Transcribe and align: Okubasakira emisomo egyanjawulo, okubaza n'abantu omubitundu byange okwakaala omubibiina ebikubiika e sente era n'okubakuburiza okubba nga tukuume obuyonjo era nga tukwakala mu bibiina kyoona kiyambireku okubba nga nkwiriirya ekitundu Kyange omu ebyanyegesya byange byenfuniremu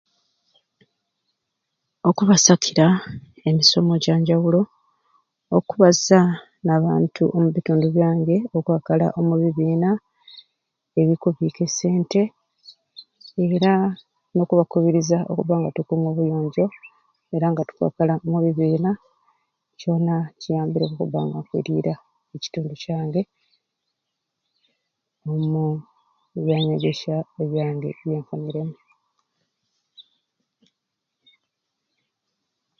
Okubasakira 2.09 2.85
emisomo 3.49 3.91
egyanjawulo, 3.97 4.61
okubaza 5.57 6.19
n'abantu 6.65 7.23
omubitundu 7.35 7.87
byange 7.95 8.37
okwakaala 8.57 9.07
omubibiina 9.19 9.89
ebikubiika 11.01 11.61
e 11.67 11.71
sente 11.77 12.21
era 13.53 13.73
n'okubakuburiza 14.33 15.17
okubba 15.31 15.55
nga 15.59 15.69
tukuume 15.75 16.07
obuyonjo 16.09 16.65
era 17.35 17.45
nga 17.49 17.61
tukwakala 17.67 18.13
mu 18.31 18.37
bibiina 18.45 18.91
kyoona 19.79 20.15
kiyambireku 20.39 20.93
okubba 20.95 21.19
nga 21.25 21.37
nkwiriirya 21.41 21.95
ekitundu 22.35 22.73
Kyange 22.81 23.21
omu 25.31 25.65
ebyanyegesya 26.37 27.15
byange 27.51 27.89
byenfuniremu 28.05 28.75